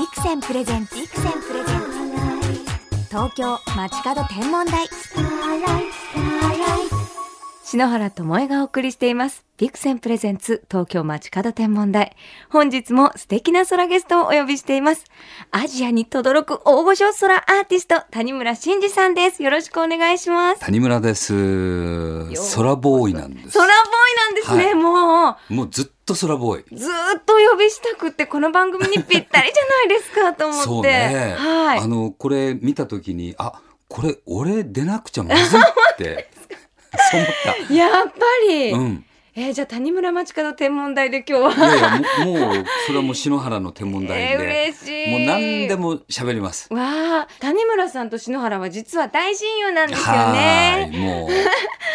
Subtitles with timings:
[0.00, 3.06] ビクセンプレゼンツビクセンプレゼンツ。
[3.10, 4.88] 東京街角天文台。
[7.62, 9.44] 篠原智恵がお送りしています。
[9.60, 12.16] ビクセンプレゼンツ東京街角天文台
[12.48, 15.04] 本日も素敵な空ゲストをお呼びしています
[15.50, 21.34] アジアに轟く大御所空アーティスト谷村新司さんですよろしくお願いします谷村です。
[21.34, 23.58] 空ボーイなんです。
[23.58, 26.62] 空ボーイなんですね、はいももうずっと空ボーイ。
[26.62, 31.34] うずーっとお呼びしたくってこの番組にぴったりじゃないですかと思ってそうね。
[31.36, 36.30] はいあのこれ見た時にあこれ俺出なくちゃまずいって
[37.12, 37.20] そう
[37.60, 38.10] 思っやっぱ
[38.48, 38.78] り、た。
[38.78, 39.04] うん。
[39.34, 45.10] えーじゃあ谷村町角天文台で今日いはやいやもうそれはもう篠原の天文台 えー、で、嬉しい。
[45.10, 46.72] もう何でも喋ります。
[46.72, 50.90] わあ谷村さんと篠原は実は大親友なんですよはね。
[50.92, 51.28] ーいもう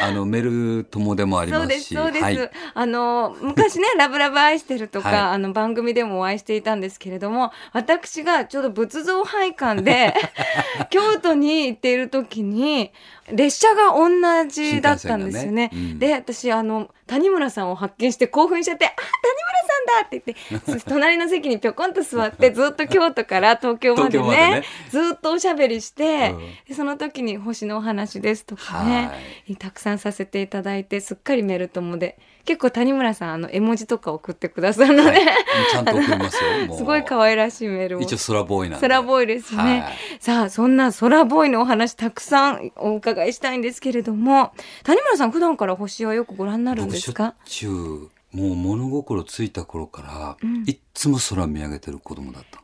[0.02, 2.52] あのメル友でもありそうますし、ですそうです、はい。
[2.73, 5.17] あの昔ね「ラブラブ愛してる」とか、はい。
[5.36, 10.13] あの番組でもお会いしていたんですけれども私がちょうど仏像拝観で
[10.89, 12.91] 京都に行っている時に
[13.31, 15.69] 列車が同じだったんですよね。
[15.69, 15.72] ね。
[15.73, 16.00] うん。
[16.00, 29.14] で私あの谷村さんを発見して興奮しちゃって「あ谷村さんだ!」って言って 隣の席にぴょこんと座ってずっと京都から東京までねねずっとおしゃべりして、うんでその時に星のお話ですとかね、は
[29.47, 29.56] い。
[29.56, 35.25] たくさんさせていただいてすっかりメル友で結構谷村さんあの絵文字とか送ってくださるので、はい。
[35.71, 36.75] ちゃんと送りますよ。
[36.77, 38.01] すごい可愛らしいメールを。
[38.01, 38.88] 一応空ボーイなんで。
[38.88, 39.97] 空ボーイですね、はい。
[40.19, 44.51] さあそんな空ボーイのお話たくさんお伺いしたいんですけれども。
[44.83, 47.33] 谷村さん普段から星はよくご覧になるんですか？
[47.43, 50.64] 僕しょもう物心ついた頃から、うん。
[50.67, 52.61] いっつも空見上げてる子供だった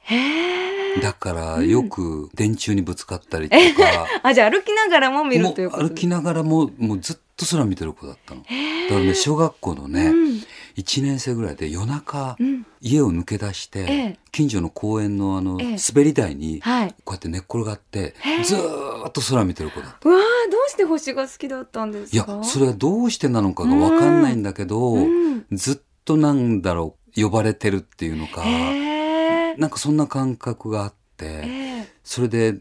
[1.01, 8.41] だからよく電柱にぶつかったりとか、 あじゃあ歩きながらも見もるということう歩きながらももうずっと空見てる子だったの。
[8.41, 10.41] だからね小学校のね、うん
[10.77, 12.65] 1年生ぐらいで夜中、うん。
[12.81, 14.19] 家を抜け出して、ええ。
[14.31, 15.77] 近所の公園のあの、ええ。
[15.93, 16.95] 滑り台にはい。
[17.03, 20.09] こうやって寝っ転がって、ずーっと空見てる子だった。
[20.09, 25.45] うわーどうして星が好きだったんですいやかそれはどうしてなのかが分かんないんだけど、うん。
[25.51, 29.55] ずっとなんだろう呼ばれてるっていうのかへえ。
[29.57, 31.41] なんかそんな感覚があってえ
[31.83, 31.87] え。
[32.03, 32.55] それで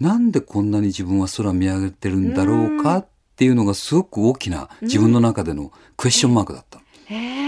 [0.00, 7.43] なんでこんなに自分は空見上げてるんだろうかっていうのがすごく大きな自分の中でのクエスチョンマークだったえ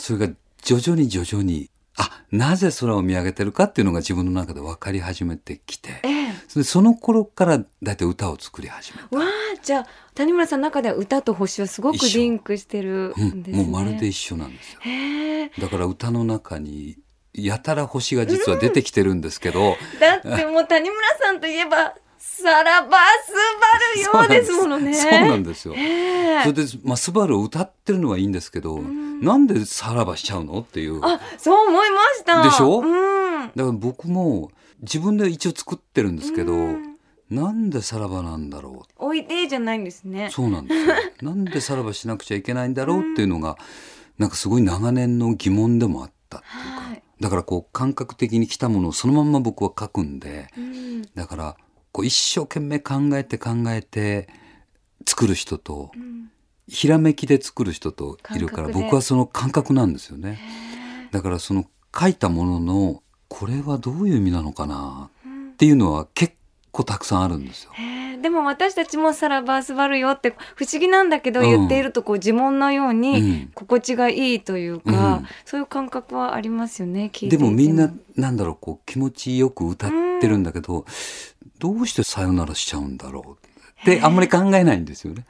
[0.00, 6.00] それが徐々に徐々にあなぜ空を見上げてるかっていうのが自分の中で分かり始めてきて。
[6.02, 6.32] ええ。
[6.48, 9.16] それでその頃からだいたい歌を作り始めた。
[9.16, 13.62] わあじゃあ谷村さんの中では歌と星はすごくリンクしてるうんんですね。
[13.62, 14.80] もうまるで一緒なんですよ。
[14.80, 15.50] へえ。
[15.58, 16.98] だから歌の中に
[17.34, 21.94] やたら星が実は出てきてるんですけど、 だってもう谷村さんといえば
[22.36, 23.32] さらばす
[24.12, 24.94] ばるようですものね。
[24.94, 25.74] そうなんですよ。
[25.74, 30.60] へえそれで、まあ、スバルを歌ってるのはいいんですけど、んなんでさらばしちゃうの？
[30.60, 31.00] っていう。
[31.00, 32.42] だかあそう思いました。
[32.42, 32.80] でしょ？
[32.80, 33.52] うん。
[33.54, 36.90] ら僕も自分で一応作ってるんですけど、うん
[37.30, 40.30] なんでさらばなんだろおいでじゃないんですねう。。
[40.32, 40.94] そうなんですよ。
[41.22, 43.56] なんでさらばしなくちゃいけないんだろうっていうのが、
[44.18, 46.80] なんかすごい長年の疑問でもあったっていうか。
[46.88, 47.02] はい。
[47.20, 51.02] だからこう感覚的に来たものをそのまんま僕は書くんで、うん。
[51.14, 51.56] だから
[51.92, 54.28] こう一生懸命考えて考えて
[55.06, 56.30] 作る人とうん。
[56.68, 60.38] ひらめきで作る人といるから僕はその感覚なんですよね。
[61.10, 61.64] だからその
[61.98, 65.48] 書いたもののこれはどういう意味なのかなうん。
[65.50, 66.34] っていうのは結
[66.70, 67.72] 構たくさんあるんですよ。
[68.22, 73.50] でも私たちもさらばすばるよって不思議なんだけどうん言っているとこう呪文のよううにん。
[73.52, 75.26] 心地がいいというか、うん。
[75.44, 80.84] そういう感覚はありますよねでもみんななんだろうこう気持ちよく歌ってるんだけど、
[81.58, 83.46] どうしてさよならしちゃうんだろう
[83.82, 84.00] って。
[84.02, 85.26] あんまり考えないんですよね。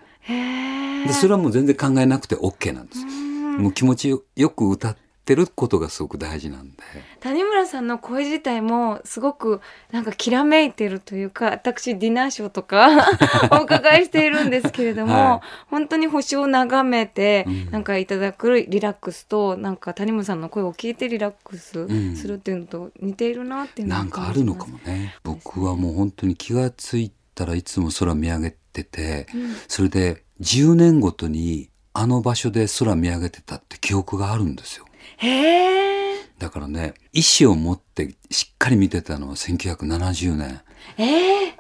[1.06, 6.76] でそれはもう全然考えなくて OK なんですもう気持ちよく歌ってることがすごく大事なんで。
[7.20, 9.60] 谷村さんの声自体もすごく
[9.92, 12.88] なんかきらめいてるというか私ディナーショーとか
[13.52, 25.14] お伺いしているんですけれども、はい本当に星を眺めて、うんなんかいただくリラックスとなんか谷村さんの声を聞いてリラックスんするっていうのと似ているなっていうのはなんかあるのかもね。
[25.22, 34.86] 僕はもう本当に気がついたらいつも空見上げてて、うんそれで10年ごとにあの場所で空見上げてたって記憶があるんですよ。
[35.20, 40.60] へえだからね、意志を持ってしっかり見てたのは1970年。
[40.96, 41.56] ええ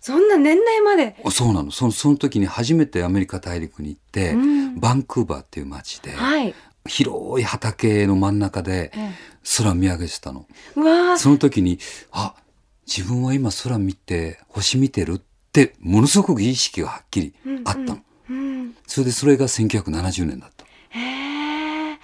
[0.00, 1.70] そんな年代まで、あそうなの。
[1.70, 6.54] そのその時に初めてアメリカ大陸に行って、うんバンクーバーっていう街で、はい、
[6.86, 9.12] 広い畑の真ん中でえ
[9.58, 10.46] 空見上げてたの。
[11.16, 11.78] その時に、
[12.12, 12.34] あ、
[12.86, 15.20] 自分は今空見て、星見てるっ
[15.52, 17.34] て、ものすごく意識がはっきり
[17.64, 17.98] あったの。
[18.30, 20.64] うんそれでそれが1970年だった。
[20.90, 21.27] へえ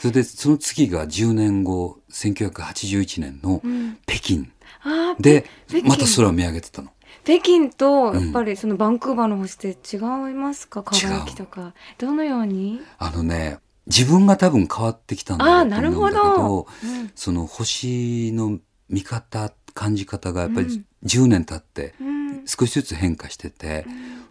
[0.04, 3.96] それでその次が10年後、1981年のうん。
[4.06, 4.46] 北京。
[5.18, 5.88] で北京。
[5.88, 6.90] また空を見上げてたの。
[7.24, 10.00] 北京とうんやっぱりそのバンクーバーの星って違い
[10.34, 10.82] ますか？
[10.82, 11.72] 輝きとか。
[11.96, 12.82] どのように？
[12.98, 17.10] あのね自分が多分変わってきたんだと思うんだけどどうん。
[17.14, 18.58] その星の
[18.90, 20.84] 見方感じ方がやっぱりうん。
[21.06, 22.44] 10年経ってうん。
[22.44, 23.86] 少しずつ変化してて、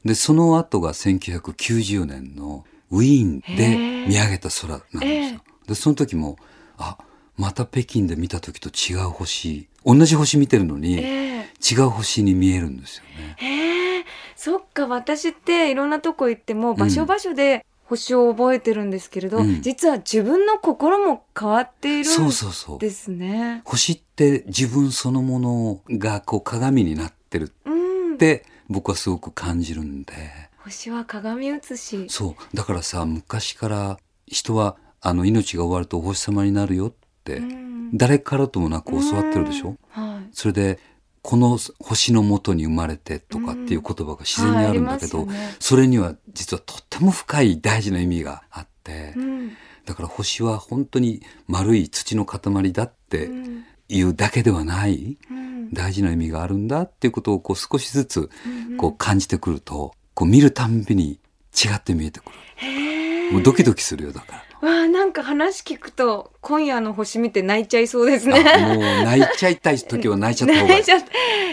[0.06, 5.40] でその後が1990年のウィーンで見上げた空なんですよ。
[5.68, 6.38] でその時も
[6.78, 6.98] あ
[7.38, 11.34] また北京で見た時と違う星同じ星見てるのに、ええ
[11.66, 13.36] 違う星に見えるんですよね。
[13.38, 14.06] へえ
[14.36, 22.80] そっか私っていろんなとこ行っても場所場所で星を覚えてるんですけれど、うん実は自分の心も変わっているんそうそうそう。
[22.80, 23.62] ですね。
[23.66, 30.14] 星って自分そのものがこう鏡になってるうんっ、て僕はすごく感じるんで。
[30.58, 32.06] 星は鏡写し。
[32.10, 36.94] そうだからさ昔から人はあの命が終わるとお星様になるよっ
[37.26, 37.98] て、うん。
[37.98, 40.14] 誰からともなく教わってるでしょ、うん。
[40.14, 40.30] はい。
[40.32, 40.80] それで
[41.22, 45.56] この星のもとに生まれてとかっていう言葉が自然にあるんだけど、ね。
[45.60, 49.52] それには実はとっても深い大事な意味があって、うん。
[49.86, 53.66] だから星は本当に丸い土の塊だってうん。
[53.90, 55.72] いうだけではないうん。
[55.74, 61.20] 大事な意味があるんだっていうことをこう少しずつうんこう感じてくるとこう見るたんびに
[61.54, 63.32] 違って見えてくる。
[63.34, 64.53] もうドキドキするよだから。
[64.64, 68.40] わあなんか話聞くと今夜の星見て泣いちゃいそうですね。
[68.40, 70.84] あもう泣いちゃいたい時は泣いちゃった方がいい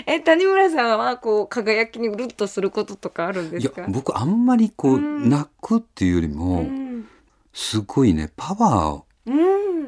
[0.06, 3.86] え谷村さんはこう輝きにうるっとすることとかあるんでいやすか。
[3.88, 7.06] 僕あんまりこう、うん泣くっていうよりも、うん
[7.52, 9.34] すごいねパワうん。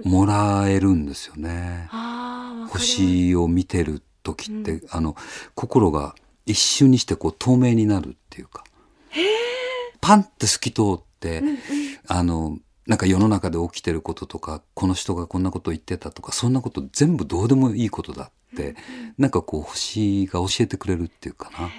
[0.01, 1.87] ーをもらえるんですよね。
[1.93, 5.15] ああわかります星を見てる時って、うあの
[5.55, 8.65] 心が一瞬にしてこう透明になるっていうか
[10.01, 11.57] パンって透き通って、うんうん
[12.09, 12.59] あの
[12.93, 18.77] なんか世の中で起きてることとかこの人がこんなこと言ってたとかそんなこと全部どうでもいいことだって、
[19.17, 21.71] なんかこう星が教えてくれるっていうかな。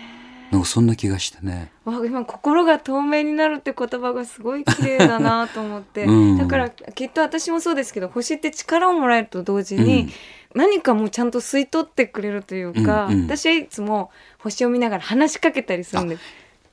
[0.49, 1.71] なんかそんな気がしてね。
[1.85, 6.37] わ今心が透明になるって言葉がすごい綺麗だなと思って、うん。
[6.39, 10.11] だからきっと私もそうですけど星って力をもらえると同時に、うん。
[10.55, 13.25] 何かもちゃんと吸い取ってくれるというか、うんうん。
[13.27, 16.23] 私はいつも星を見ながら話しかけたりするんです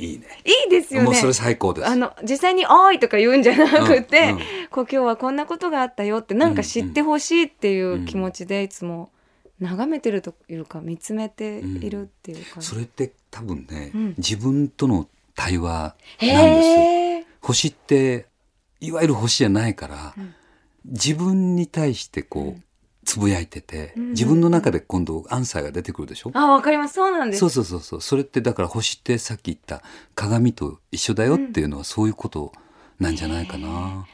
[0.00, 0.24] いいね。
[0.44, 1.88] いいですよねもうそれ最高です。
[1.88, 9.10] あの実際に「おーい!」とか言うんじゃなくて、うんうんこう今日はこんなことがあったよってなんか知ってほしいっていう気持ちでいつも
[9.58, 17.26] 眺めてるというか見つめているっていうか、それって多分ね、うん自分との対話なんですよ。
[17.40, 18.26] 星って
[18.80, 20.34] いわゆる星じゃないから、うん
[20.86, 22.64] 自分に対してこう、うん
[23.10, 26.94] つぶやいてて、うん自分の中で今度アンサーが出てくるでしょ、あわかります。
[26.94, 27.40] そうなんです。
[27.40, 28.00] そうそうそうそう。
[28.00, 29.82] それってだから星ってさっき言った
[30.14, 32.52] 鏡と一緒だよっていうのはそういうこと
[32.98, 34.06] なんじゃないかな。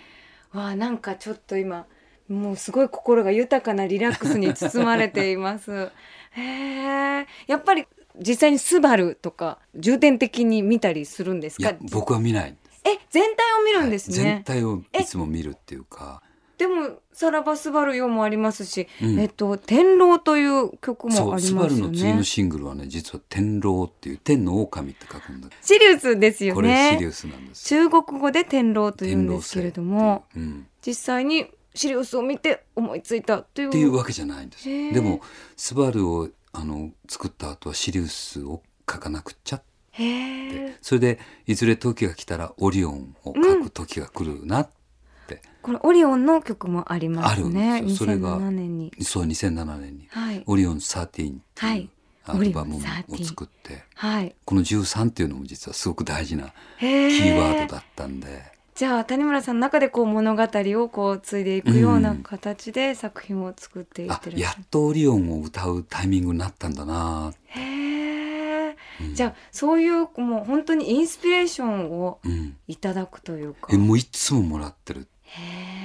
[0.53, 1.87] わあなんかちょっと今
[2.29, 5.91] もうすごい心が豊かなリラックスに包まれています。
[6.33, 7.87] へえやっぱり
[8.19, 11.71] 実際にスバルとか重点的に見たりするんですか？
[11.71, 12.57] いや僕は見ない。
[12.85, 14.21] え全体を見るんですはい。
[14.21, 16.23] 全ね、体をいつも見るっていうか。
[16.59, 19.21] でもさらばスバルよもありますし、うん。
[19.21, 21.93] えっと天狼という曲もありスバルますよね。
[21.93, 27.91] の次のシングルはね、実は天狼っていう天の狼って書くんだシリウスですよこれシリねウスなんですよ。
[27.91, 30.67] 中国語で天狼というんですけれどもううん。
[30.81, 33.69] 実際にシリウスを見て思いついたという。
[33.69, 34.65] っていうわけじゃないんです。
[34.65, 35.21] でも
[35.57, 39.67] スバルをあの作った後はシリウスを書かなくっちゃって。
[40.83, 44.77] それでいずれ時が来たらオリオンを書く時が来るなって、
[45.67, 47.73] これオリオンの曲もありますね。
[47.73, 48.93] あるそれが2007年に。
[49.03, 50.07] そう2007年に。
[50.11, 50.45] はい。
[50.47, 51.91] オリオン13っていうはい。
[52.25, 54.37] アルバムをオリオン13作ってはい。
[54.45, 58.45] この13っていうのも実はすごく大事なへキーワーえドだったんで、
[58.77, 64.39] じゃあ谷村さんの中でこう物語をこう継いでいくような形で作品を作っていっあてる。
[64.39, 73.69] やっとオリオンを歌うタイミングになったんだな、へえ、うんじゃあそういうもう本当にインスピレーションをうん、いただくというか。
[73.73, 75.09] えもういつももらってる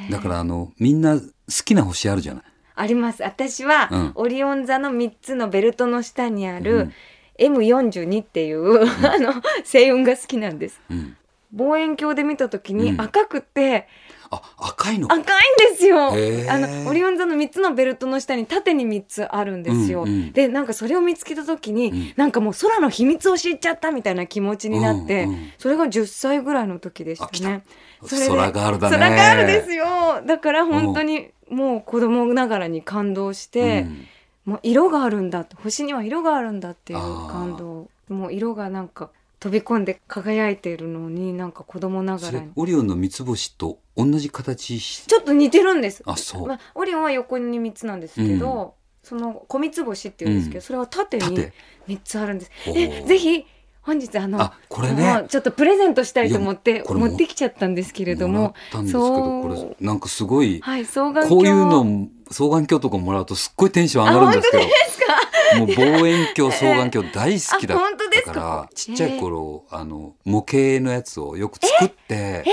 [0.10, 1.26] だからあのみんな好
[1.66, 2.44] きな星あるじゃない。
[2.76, 3.24] あります。
[3.24, 4.12] 私は、うん。
[4.16, 6.94] オリオン座の3つのベルトの下にあうるん
[7.38, 9.34] M42 っていう、 あの
[9.64, 10.82] 星雲が好きなんです。
[10.90, 11.18] うん、
[11.54, 13.02] 望遠鏡で見た時にうん。
[13.02, 13.88] 赤くて、
[14.30, 16.08] あ赤いの赤いんですよ。
[16.08, 22.14] あのオリオン座の3つのベルトの下に縦に3つあるんですよ、うんうんでなんかそれを見つけた時に、うん。
[22.16, 25.52] なんかもう空の秘密を知っちゃったみたいな気持ちになって、うんうん。
[25.58, 27.64] それが10歳ぐらいの時でしたね
[28.10, 28.98] 空ガールだね。
[28.98, 29.86] 空ガールですよ。
[30.26, 34.08] だから本当にもう子供ながらに感動して、うん。
[34.44, 37.90] もう色があるんだって星には色があるんだっていう感動。
[38.10, 42.52] もう色がなんか飛び込んで輝いているのになんか子供ながらに。
[42.56, 46.04] オリオンの三つ星と同じ形しちょっと似てるんです。
[46.06, 46.48] あそう。
[46.48, 50.62] まあ、オリオンは横に3つなんですけど、その小三つ星っていうんですけど、うん。
[50.62, 51.54] それは縦に縦。
[51.88, 52.52] 三つあるんです。
[52.68, 53.46] えぜひ
[53.82, 55.26] 本日あのあこれね。
[55.28, 59.42] ちょっとプレゼントしたいと思って持ってきちゃったんですけれどもらっも、たんですけどそう。
[59.42, 61.30] これなんかすごいはい双眼鏡。
[61.30, 64.64] こういうの双眼鏡とかもらうとすっごいテンション上がるんですけど
[65.60, 67.80] もう望遠鏡双眼鏡大好きだっ
[68.24, 72.46] たからちっちゃい頃あの模型のやつをよく作って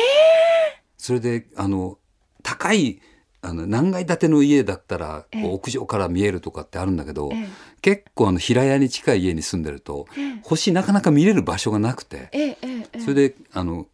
[0.96, 1.98] それであの
[2.42, 3.00] 高い
[3.40, 5.42] あの何階建ての家だったらええ。
[5.42, 7.48] こう屋上から見えるとかってあるんだけどえ
[7.80, 12.58] 結構あの平屋に近い家に住んでるとえ星なかなか見れる場所がなくて
[12.98, 13.86] それであの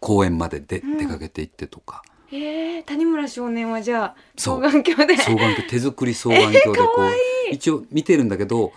[0.00, 0.98] 公園まででうん。
[0.98, 2.02] 出かけて行ってとか。
[2.32, 5.16] ええ谷村少年はじゃあ双眼鏡で。
[5.16, 7.10] 双眼鏡手作り双眼鏡でこう、
[7.52, 8.72] 一応見てるんだけど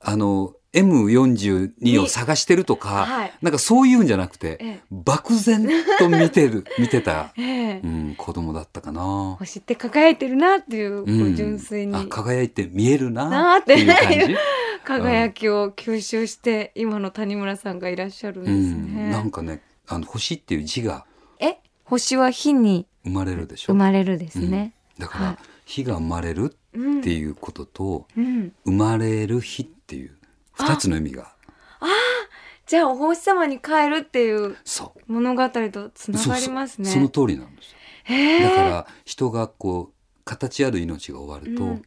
[0.00, 3.32] あの M42 を探してるとか、はい。
[3.42, 4.80] なんかそういうんじゃなくて、ええ。
[4.90, 5.68] 漠然
[5.98, 7.80] と見てる見てた、 ええ。
[7.82, 9.36] うん、子供だったかな。
[9.38, 11.36] 星って輝いてるなっていう、こう、うん。
[11.36, 11.94] 純粋に。
[11.94, 14.36] あ輝いて見えるななってていう感じ。
[14.84, 19.10] 輝きを吸収して今の谷村さんがいらっしゃるんうですん、ね。
[19.10, 21.04] なんかねあの星っていう字が
[21.40, 21.58] え？
[21.84, 23.72] 星は火に生まれるでしょ？
[23.74, 24.72] 生まれるですね。
[24.98, 25.04] うん。
[25.04, 25.36] だから、はい。
[25.66, 30.12] 火が生まれるうんっていうことと、うん、生まれる日っていう
[30.58, 31.32] 二つの意味が。
[32.66, 34.56] じゃあお星様に帰るっていう。
[35.06, 36.90] 物語とつながりますね。
[36.90, 37.74] その通りなんです
[38.42, 41.82] だから人がこう形ある命が終わると、うん。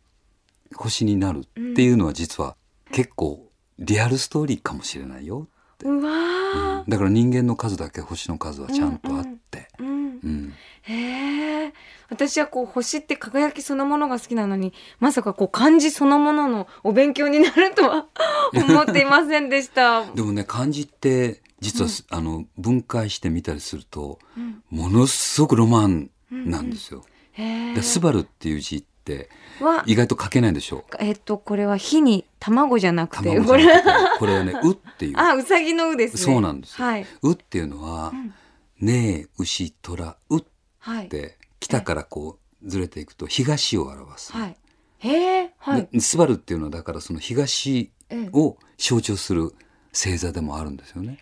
[0.76, 2.56] 星になるっていうのは実は
[2.92, 3.50] 結構
[3.80, 5.48] リアルストーリーかもしれないよ、
[5.84, 10.20] うわだから人間の数だけ星の数はちゃんとあって、ー、うん。
[10.24, 11.74] うんへえ
[12.10, 18.08] 私はこう星って輝きそのものが好きなのにまさかこう漢字そのもののお勉強になるとは
[18.54, 20.06] 思っていませんでした。
[20.14, 24.64] でもね漢字って実はす、あの分解してみたりするとうん。
[24.70, 27.06] ものすごくロマンなんですよ。
[27.34, 33.66] へえでスバルっていう字っては意外と書けないでしょえっとこれは火に卵じゃなくてこれ。
[34.20, 35.18] はね「う」っていう。
[35.18, 36.22] あうさぎのうですね。
[36.22, 36.86] そうなんですよ。
[36.86, 38.34] はい「う」っていうのはん
[38.82, 40.44] 「ねえ牛虎う」っ
[40.82, 44.34] はいて北からこうずれていくと東を表す。
[44.34, 44.58] はい。
[45.00, 45.88] へえはい。
[45.92, 49.54] でスバルっていうのはだからその東ええを象徴する
[49.94, 51.20] 星座でもあるんですよね。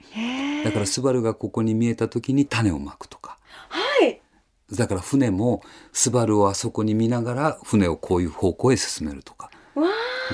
[0.64, 3.38] だからスバルがここに見えた時に種をまくとか。
[3.70, 4.22] はい。
[4.74, 5.62] だから船も
[5.92, 9.50] スバルをあそこに見ながら船をこういう方向へ進めるとか。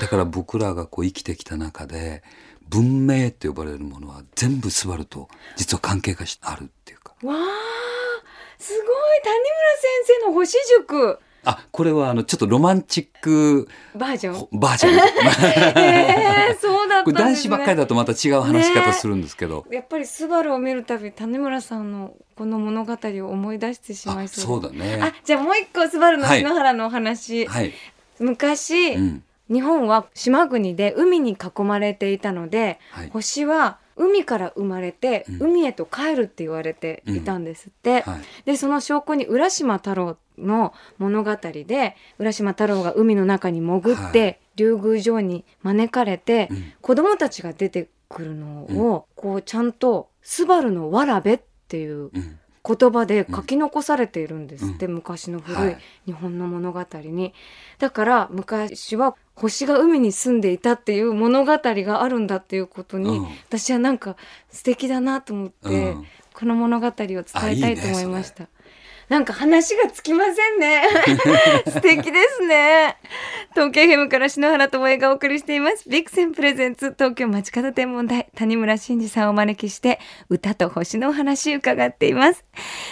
[0.00, 2.22] だから僕らがこう生きてきた中で
[2.68, 7.14] 文明って呼ばれるものは全部スバルと実は関係がしあるっていうか。
[7.22, 7.95] わあ
[8.66, 8.84] すごい
[9.22, 14.58] 谷村先生の星塾あ、これはあのちょっとロマンチックバージョン。
[14.58, 14.94] バージョン。
[14.94, 17.12] へ えそうだったね。
[17.16, 19.64] 男子ばっかりだとまた違う話し方するんですけど。
[19.70, 24.98] やっぱりスバルを見るたび谷村さんのこの物語を思い出してしまあ、いそうそうだね。
[25.00, 27.72] あじゃあもう一個スバルのはい篠原のお話、はい。
[28.18, 29.22] 昔、うん。
[29.48, 33.10] 日本は島国で海に囲まれていたので、はい。
[33.10, 35.50] 星は海から生まれて、うん。
[35.50, 38.20] 海へと帰るって言われていたんですって、はい。
[38.44, 44.38] でその証拠に浦島太郎の物語で浦島太郎が海の中に潜って、はい。
[44.56, 46.72] 竜宮城に招かれて、うん。
[46.80, 52.38] 子供たちが出てくるのを、こうちゃんと「スバルのわらべ」っていううん。
[52.66, 55.76] 言葉で書き残されているんですって、う昔の古はいい。
[56.06, 57.32] 日本の物語に。
[57.78, 64.16] だから昔は星が海に住んでいたっていう物語があるんだっていうことに、うん私はなんか
[64.50, 68.46] 素敵だなと思って、うんこの物語を伝えたいと思いました。
[69.08, 70.82] なんか話がつきませんね。
[71.70, 72.96] 素敵ですね。
[73.54, 75.88] 東京 FM から篠原智恵がお送りしています。
[75.88, 82.44] ビクセンプレゼンツ東京街角天文台谷村新司さんをお招きして歌と星のお話伺っています。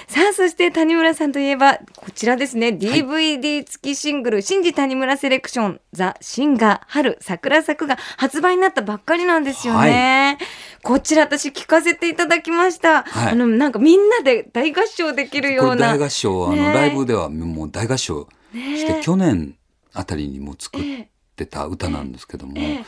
[0.07, 2.69] さあ、そして谷村さんといえばこちらですね。
[2.69, 10.39] DVD 付きシングル、新司谷村セレクションザ・シンガー春桜咲くが発売になったばっかりなんですよね。
[10.85, 13.03] こちら私聞かせていただきました。
[13.03, 16.04] はいあのなんかみんなで大合唱できるような。
[16.05, 19.57] 大合唱、あの、ねライブではもう大合唱して、去年
[19.93, 22.85] あたりにも作っえてた歌なんですけども、ええ。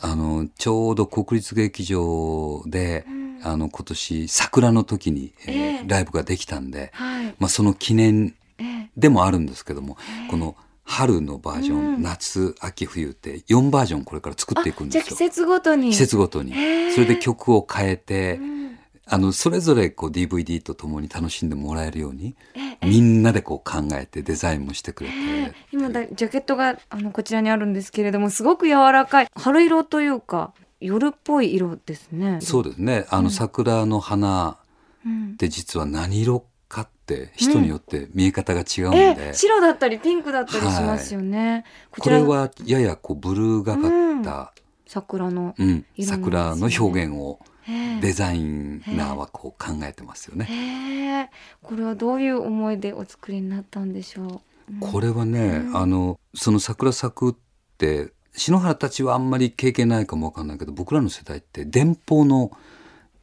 [0.00, 3.40] あの、ちょうど国立劇場で、ん。
[3.42, 5.84] あの、今年桜の時に、えーええ。
[5.86, 7.34] ライブができたんで、はい。
[7.38, 9.96] まあ、その記念ええでもあるんですけども、
[10.30, 12.02] この春のバージョン、うん。
[12.02, 15.28] 夏、秋、冬って4バージョンこれから作っていくんじゃあ季ですよ。
[15.28, 15.90] 節ごとに。
[15.90, 16.52] 季節ごとに。
[16.92, 18.77] それで曲を変えて、うん
[19.08, 25.16] あの、それぞれこう DVD とともに楽しんでもらえるように、えみんなでこう考えてデザインもしてくれて。
[25.16, 32.38] ええ今だジャケットがあのこちらにあるんですけれどもすごく柔らかい春色というか夜っぽい色ですね。
[32.40, 33.06] そうですね。
[33.10, 34.56] あの桜の花
[35.04, 41.64] うんって実は何色かっって人によって見え方が違うんえで、白だったりピンクだったりしますよね。
[41.90, 44.52] こちらこれはややこうブルーがかった、
[44.88, 45.54] 桜の。
[45.56, 51.30] うん桜の表現をええデザイナーはこう考えてますよね。
[51.62, 54.80] これはどういう思いでお作りになったんでしょう？
[54.80, 57.34] これはね、あのその桜咲くっ
[57.76, 62.50] て篠原たちはあんまり経験ないかもわかんないけど僕らの世代って電報の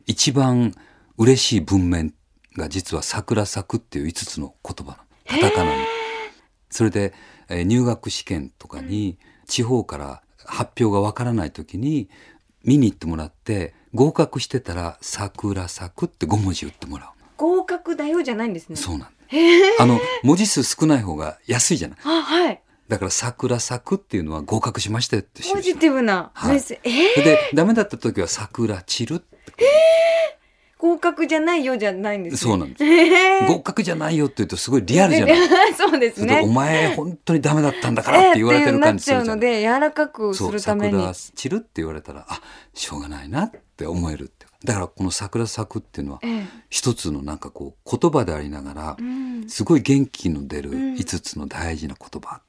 [0.06, 0.74] 一番
[1.18, 2.14] 嬉しい文面
[2.56, 5.84] が実は桜咲くっていう5つの言葉なのカタカナの。
[6.70, 7.14] それで、
[7.50, 9.18] えー入学試験とかに
[9.48, 12.10] 地方から発表がわからない時に
[12.64, 17.10] 見に行ってもらって合格してたら桜咲くって5文字打ってもらう。
[17.38, 18.76] 合格だよじゃないんですね。
[18.76, 19.12] そうなんだ。
[19.80, 21.98] あの文字数少ない方が安いじゃない。
[22.04, 22.62] あ、はい。
[22.88, 26.58] だから桜咲くっていうのは合格しましたよってポジティブなはい。
[26.58, 26.84] えそれ
[27.24, 29.36] でダメだった時は桜散るって
[30.86, 32.38] 合格じゃないよじゃないんですね。
[32.38, 35.34] そうなんですへー合格じゃないよって言うとすごいリアルじゃな
[35.68, 35.74] い？
[35.76, 36.54] そうですそれでおね。
[36.54, 39.72] 前本当にダメだったんだからって言われてる感じするじゃえーっていうなっちゃうの。
[39.72, 40.94] で柔らかくするために。
[40.94, 42.42] 桜散るって言われたらあ
[42.74, 52.42] しょうがないなって思えるってだからこの桜咲くっていうのはええ一つのなんかこう言葉でありながらうんすごい元気の出るん5つの大事な言葉、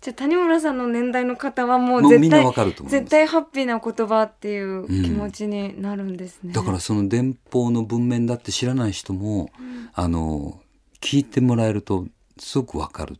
[0.00, 2.44] じゃあ谷村さんの年代の方はもう絶対
[2.86, 6.54] 絶対ハッピーな言葉っていう気持ちになるんですね。
[6.54, 9.50] だからその電報の文面だって知らない人も、
[9.92, 10.58] あの
[11.02, 12.06] 聞いてもらえると
[12.38, 13.16] すごくわかる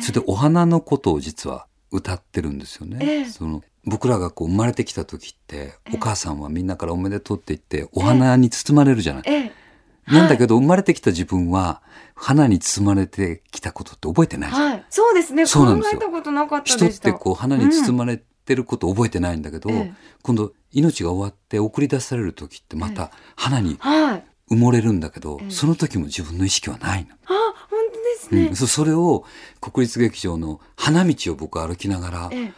[0.00, 2.98] それでお花のことを実は歌ってるんですよね。
[3.00, 3.24] ええ。
[3.24, 9.22] その僕らがこう生まれてきた時って、お母さんはみんなからおめでとうって言ってお花に包まれるじゃない。
[9.26, 9.63] ええ
[10.06, 11.82] なんだけど生まれてきた自分は
[12.14, 14.50] 花に包まれてきたことって覚えてない。
[14.50, 15.44] はい、そうですね。
[15.44, 16.90] 考そうなんですよえたことなかった人っ。
[16.98, 24.24] てこう花に包まれてること覚えてないんだけど、ええ今度命が終わって送り出される時ってまた花にはい。
[24.50, 27.14] 埋もれるんだけど、ええその時も自分の意識はないの。
[27.26, 28.46] あ、本当ですね。
[28.48, 29.24] うん、そそれを
[29.60, 32.52] 国立劇場の花道を僕歩きながら、ええ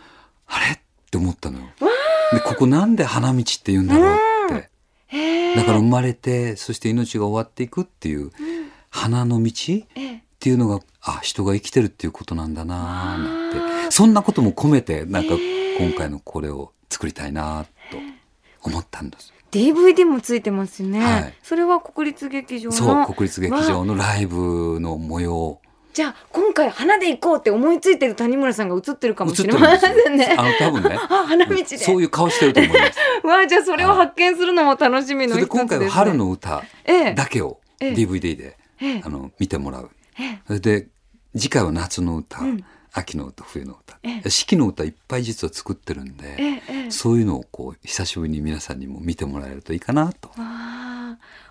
[0.48, 0.72] あれ？
[0.72, 0.78] っ
[1.10, 1.66] て思ったのよ。
[2.32, 4.18] でここなんで花道って言うんだろう。
[5.10, 8.30] だから生まれてそして命が終わっていくっていう
[8.90, 10.02] 花の道っえ。
[10.02, 13.52] えていうのがあ人が生きてるっていうことなんだなあなん
[13.86, 13.90] て。
[13.90, 15.34] そんなことも込めてなんか
[15.78, 17.98] 今回のこれを作りたいなと
[18.62, 19.32] 思ったんです。
[19.50, 21.00] DVD もついてますね。
[21.00, 21.34] はい。
[21.42, 22.76] それは国立劇場の。
[22.76, 25.60] そう国立劇場わのライブの模様
[25.96, 30.36] じゃあ今回花で行こうって思いついてる谷村さんが映ってるかもしてれませんね。
[30.36, 31.64] あの多分ねあ、花道で。
[31.64, 33.26] そういう顔してると思います。
[33.26, 35.60] わあ、じゃあそれを発見するのも楽しみの一つです、ね。
[35.60, 39.90] 今回は春の歌ええだけをええ DVD で、ええあの見てもらう。
[40.18, 40.88] ええそれで
[41.34, 50.30] 次回は夏の歌、うん秋の歌冬の歌、ええ四季の歌いっぱい実は作ってるんで、そういうのをこう久しぶりに皆さんにも見てもらえるといいかなと。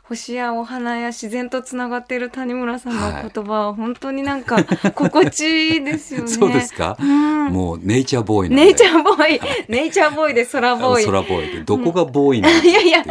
[0.07, 4.63] 星やお花や自然とつながっている谷村さんの言葉は本当になんか
[4.93, 6.27] 心地いいですよね。
[6.27, 7.45] そうですか、うん。
[7.47, 11.05] もうネイチャーボーイネイチャーボーイ、ネイチャーボーイで空ボーイ。
[11.05, 12.53] 空ボーイでどこがボーイなん。
[12.53, 13.03] だっていやいや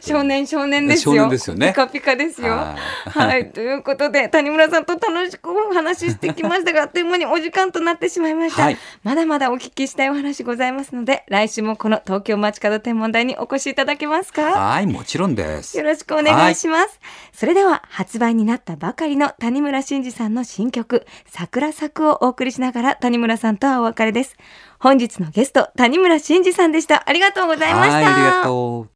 [0.00, 1.14] 少年少年ですよ。
[1.14, 1.68] 少年ですよね。
[1.68, 2.52] ピカピカですよ。
[2.54, 2.76] は
[3.06, 8.76] はい、ということで谷村さんと楽しくお話ししてきましたがあっという間にお時間となってしまいました、はい。
[9.04, 14.42] まだまだお聞きしたいお話ございますので来週もこの東京街角天文台にお越しいただけますか？
[14.42, 15.78] はいもちろんです。
[15.78, 17.00] よろしくお願い願いします。
[17.32, 24.36] それでは発売になったばかりの谷村新司さんの新曲桜咲くをお送りしながら谷村さんとはお別れです。
[24.78, 27.08] 本日のゲスト谷村新司さんでした。
[27.08, 27.96] ありがとうございました。
[27.96, 28.92] ありがとう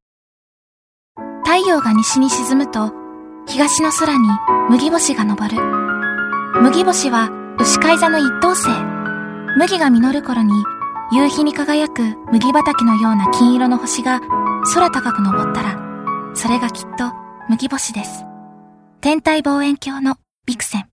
[1.45, 2.93] 太陽が西に沈むと
[3.47, 4.29] 東の空に
[4.69, 5.63] 麦星が昇る
[6.61, 8.69] 麦星は牛飼い座の一等星
[9.57, 10.53] 麦が実る頃に
[11.13, 14.21] 夕日に輝く麦畑のような金色の星が
[14.75, 17.13] 空高く昇ったらそれがきっと
[17.49, 18.25] 麦星です
[19.01, 20.89] 天体望遠鏡のビクセン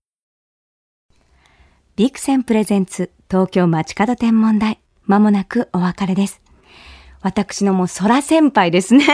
[1.96, 4.78] ビクセンプレゼンツ東京街角天文台。
[5.04, 6.40] まもなくお別れです。
[7.22, 9.04] 私のもう空先輩ですね。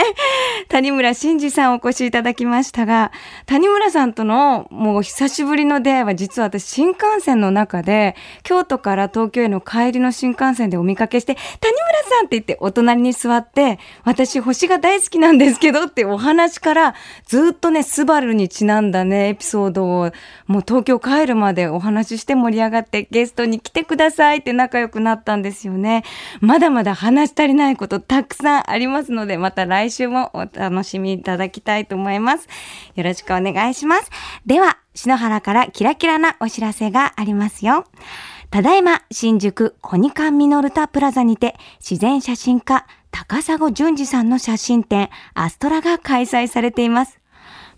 [0.71, 3.11] 谷村新司さんお越しいただきましたが、
[3.47, 16.95] 谷村さんとのもう久しぶりの出会いは実は私新幹線の中で、京都から東京への帰りの新幹線でお見かけして、谷村さんって言ってお隣に座って、私星が大好きなんですけどってお話から
[17.27, 20.13] ずっとね、スバルにちなんだね、エピソードを
[20.47, 26.05] もう東京帰るまでお話しして盛り上がってゲストに来てくださいって仲良くなったんですよね。
[26.41, 32.47] まだまだ話し足りないことたくさんありますので、また来週もお楽楽しみいただきたいと思います。
[32.95, 34.11] よろしくお願いします。
[34.45, 37.87] では、篠原からキラキラなお知らせがありますよ。
[38.51, 47.21] ただいま、新宿コニカンミノルタプラザにて、自然写真家、高砂淳二さんの写真展、アストラが開催されています。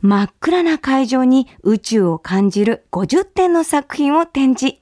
[0.01, 4.79] 真っ暗な会場に宇宙を感じる50点の作品を展示。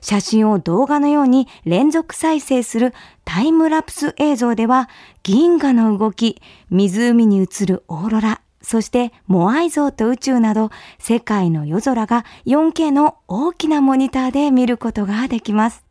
[0.00, 4.88] 写真を動画のように連続再生するタイムラプス映像では
[5.22, 15.89] 銀河の動き、湖に映るオーロラ、そしてモアイ像と宇宙など世界の夜空が 4K の大きなモニターで見ることができます。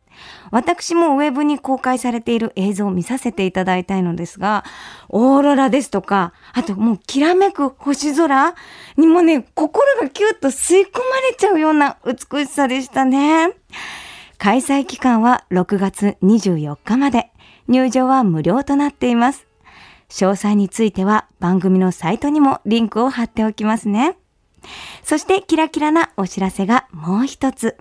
[0.50, 4.64] 私もウェブに公開されている映像を見させていただいたいのですが、
[5.08, 8.54] オーロラですとか、あともうきらめく星空
[8.96, 13.52] にもね、心がキュッと吸い込まれちゃうような美しさでしたね。
[14.38, 17.30] 開催期間は6月24日まで、
[17.68, 19.46] 入場は無料となっています。
[20.08, 24.16] 詳細については番組のサイトにもリンクを貼っておきますね。
[25.02, 27.76] そしてキラキラなお知らせがもう一つ。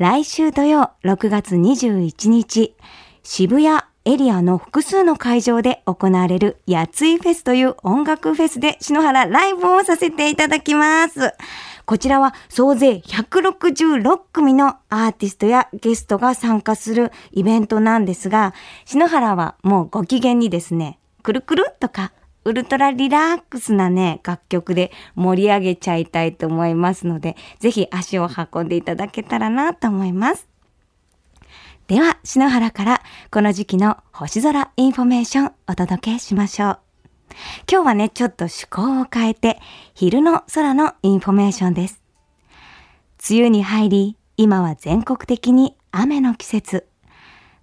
[0.00, 2.74] 来週土曜6月21日、
[3.22, 11.34] 渋谷エリアの複数の会場で行われるやついフェスという音楽フェスで篠原ライブをさせていただきます。
[11.84, 18.54] こちらは総勢166組のアーティストやゲストが参加するイベントなんですが、
[18.86, 30.48] 篠原はもうご機嫌にですね、くるくるとかウルトラリラックスなね、楽曲で盛り上げちゃいたいと思いますので、ぜひ足を運んでいただけたらなと思います。
[31.86, 36.78] では、篠原からこの時期の星空インフォメーションお届けしましょう。
[37.70, 39.60] 今日はね、ちょっと趣向を変えて、
[39.94, 42.00] 昼の空のインフォメーションです。
[43.28, 46.89] 梅雨に入り、今は全国的に雨の季節。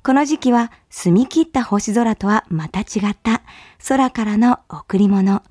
[0.08, 3.41] この時期は澄み切った星空とはまた違った
[3.86, 5.43] 空からの贈り物、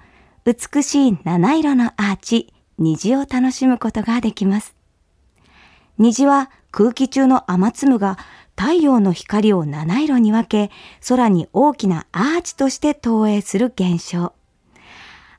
[0.47, 4.75] 美しい七色のアーチ、虹を楽しむことができます。
[5.99, 8.16] 虹は空気中の雨粒が
[8.59, 10.71] 太陽の光を七色に分け、
[11.07, 14.33] 空に大きなアーチとして投影する現象。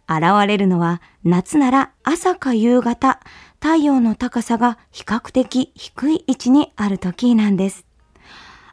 [0.08, 3.20] 現れるのは夏なら朝か夕方、
[3.60, 7.87] 太陽の高さが比較的低い位置にある時なんです。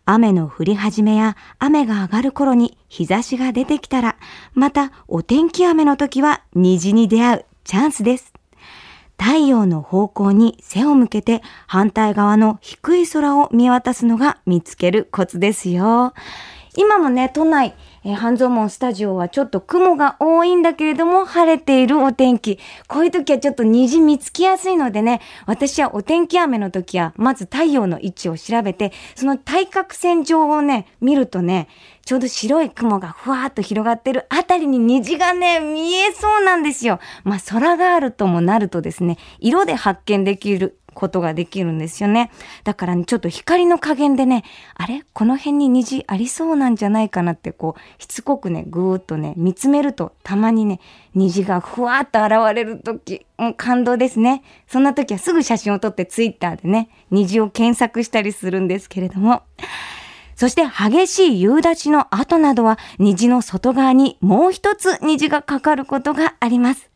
[0.06, 4.16] 雨の降り始めや雨が上がる頃に日差しが出てきたら、
[4.52, 8.32] またお天気雨の時は虹に出会うチャンスです。
[9.18, 16.12] 太陽の方向に背を向けて反対側の低い空を見渡すのが見つけるコツですよ。
[16.76, 22.58] 今もね、都内、えー、半蔵門スタジオはちょっと雲が多いんだけれども晴れているお天気。
[22.86, 31.68] こういう時はちょっと虹見つきやすいのでね、私はお天気雨の時はまず太陽の位置を調べて、その対角線上をね、見るとね、
[32.04, 37.00] ちょうど白い雲がふわーっと広がってるあたりに虹がね、見えそうなんですよ。
[37.24, 42.30] まあ空があるともなるとですね、色で発見できることができるんですよね。
[42.62, 45.04] だからね、ちょっと光の加減でね、あれ？
[45.12, 50.80] この辺に虹ありそうなんじゃないかなってこう、しつこくね、ぐーっとね、見つめるとたまにね、
[51.14, 54.42] 虹がふわっと現れる時、もう感動ですね。
[54.66, 59.42] そんな時はすぐ写真を撮ってツイッターでね、虹を検索したりするんですけれども。
[60.36, 66.90] そして激しい夕立の後などは虹の外側にもう一つ虹がかかることがあります。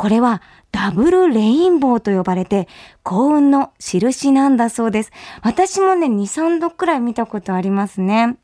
[0.00, 0.40] これは
[0.72, 2.68] ダブルレインボーと呼ばれて
[3.02, 5.12] 幸運の印なんだそうです。
[5.42, 8.38] 私もね、2、3度くらい見たことありますね。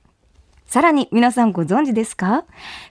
[0.66, 2.44] さらに皆さんご存知ですか？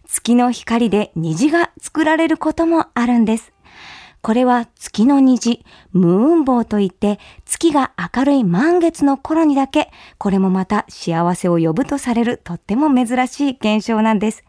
[0.07, 3.53] 月の光で虹が作られることもあるんです。
[4.23, 14.43] これは月の虹、ムーンボウといって、月が明るい満月の頃にだけ、これもまた幸せを呼ぶとされるとっても珍しい現象なんです。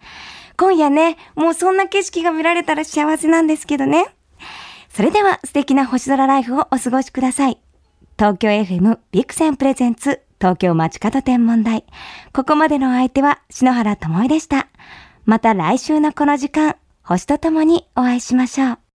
[0.56, 4.06] 今夜ね、もうそんな景色が見られたら幸せなんですけどね。
[4.88, 7.58] それでは素敵な星空ライフをお過ごしください。
[8.18, 11.84] 東京 FM ビクセンプレゼンツ東京街角天文台。
[12.32, 14.68] ここまでの相手は篠原智恵でした。
[15.26, 18.85] また来週のこの時間、星とともにお会いしましょう。